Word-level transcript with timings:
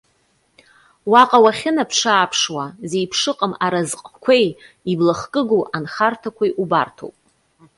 Уаҟа 1.11 1.39
уахьынаԥшы-ааԥшуа, 1.43 2.65
зеиԥшыҟам 2.89 3.53
аразҟқәеи, 3.65 4.47
иблахкыгоу 4.91 5.63
анхарҭақәеи 5.75 6.51
убарҭоуп. 6.61 7.15